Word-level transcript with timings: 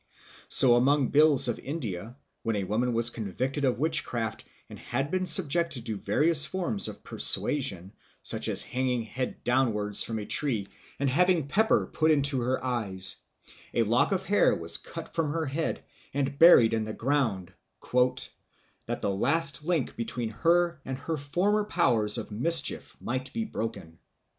So 0.49 0.73
among 0.77 1.11
the 1.11 1.19
Bhils 1.19 1.47
of 1.47 1.59
India, 1.59 2.17
when 2.41 2.55
a 2.55 2.63
woman 2.63 2.93
was 2.95 3.11
convicted 3.11 3.63
of 3.63 3.77
witchcraft 3.77 4.43
and 4.67 4.79
had 4.79 5.11
been 5.11 5.27
subjected 5.27 5.85
to 5.85 5.95
various 5.95 6.43
forms 6.43 6.87
of 6.87 7.03
persuasion, 7.03 7.93
such 8.23 8.47
as 8.47 8.63
hanging 8.63 9.03
head 9.03 9.43
downwards 9.43 10.01
from 10.01 10.17
a 10.17 10.25
tree 10.25 10.69
and 10.99 11.07
having 11.07 11.47
pepper 11.47 11.85
put 11.85 12.09
into 12.09 12.39
her 12.41 12.63
eyes, 12.65 13.17
a 13.75 13.83
lock 13.83 14.11
of 14.11 14.23
hair 14.23 14.55
was 14.55 14.77
cut 14.77 15.13
from 15.13 15.33
her 15.33 15.45
head 15.45 15.83
and 16.15 16.39
buried 16.39 16.73
in 16.73 16.83
the 16.85 16.93
ground, 16.93 17.53
"that 17.91 19.01
the 19.01 19.15
last 19.15 19.65
link 19.65 19.95
between 19.95 20.29
her 20.31 20.81
and 20.83 20.97
her 20.97 21.15
former 21.15 21.63
powers 21.63 22.17
of 22.17 22.31
mischief 22.31 22.97
might 22.99 23.31
be 23.33 23.45
broken." 23.45 23.99